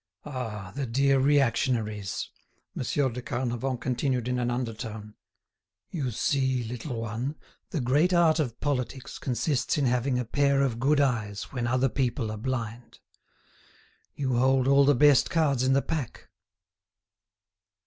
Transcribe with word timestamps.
"Ah! 0.25 0.71
the 0.75 0.87
dear 0.87 1.19
reactionaries!" 1.19 2.31
Monsieur 2.73 3.07
de 3.09 3.21
Carnavant 3.21 3.79
continued 3.79 4.27
in 4.27 4.39
an 4.39 4.49
undertone. 4.49 5.13
"You 5.91 6.09
see, 6.09 6.63
little 6.63 6.99
one, 7.01 7.35
the 7.69 7.81
great 7.81 8.11
art 8.11 8.39
of 8.39 8.59
politics 8.59 9.19
consists 9.19 9.77
in 9.77 9.85
having 9.85 10.17
a 10.17 10.25
pair 10.25 10.63
of 10.63 10.79
good 10.79 10.99
eyes 10.99 11.51
when 11.53 11.67
other 11.67 11.87
people 11.87 12.31
are 12.31 12.37
blind. 12.37 12.97
You 14.15 14.37
hold 14.37 14.67
all 14.67 14.85
the 14.85 14.95
best 14.95 15.29
cards 15.29 15.61
in 15.61 15.73
the 15.73 15.83
pack." 15.83 16.29